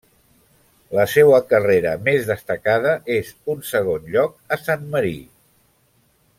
[0.99, 5.33] La seua carrera més destacada és un segon lloc a San Marino.